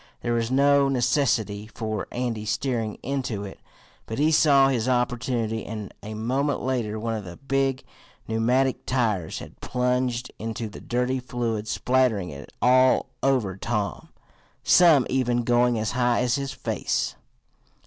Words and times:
There 0.21 0.33
was 0.33 0.49
no 0.49 0.89
necessity 0.89 1.67
for 1.67 2.07
Andy 2.11 2.43
steering 2.43 2.95
into 3.03 3.43
it, 3.43 3.59
but 4.07 4.17
he 4.17 4.31
saw 4.31 4.67
his 4.69 4.89
opportunity, 4.89 5.63
and 5.63 5.93
a 6.01 6.15
moment 6.15 6.63
later 6.63 6.99
one 6.99 7.13
of 7.13 7.23
the 7.23 7.37
big 7.37 7.83
pneumatic 8.27 8.87
tires 8.87 9.37
had 9.37 9.61
plunged 9.61 10.31
into 10.39 10.69
the 10.69 10.81
dirty 10.81 11.19
fluid, 11.19 11.67
spattering 11.67 12.31
it 12.31 12.51
all 12.63 13.09
over 13.21 13.55
Tom, 13.55 14.09
some 14.63 15.05
even 15.07 15.43
going 15.43 15.77
as 15.77 15.91
high 15.91 16.21
as 16.21 16.33
his 16.33 16.51
face. 16.51 17.13